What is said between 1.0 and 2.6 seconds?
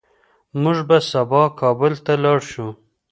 سبا کابل ته لاړ